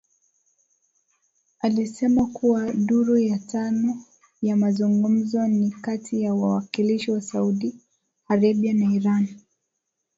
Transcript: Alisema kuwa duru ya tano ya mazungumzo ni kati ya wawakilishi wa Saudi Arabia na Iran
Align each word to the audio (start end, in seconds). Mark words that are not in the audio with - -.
Alisema 1.59 2.25
kuwa 2.25 2.73
duru 2.73 3.17
ya 3.17 3.39
tano 3.39 4.05
ya 4.41 4.55
mazungumzo 4.57 5.47
ni 5.47 5.71
kati 5.71 6.21
ya 6.21 6.33
wawakilishi 6.33 7.11
wa 7.11 7.21
Saudi 7.21 7.75
Arabia 8.27 8.73
na 8.73 8.93
Iran 8.93 9.35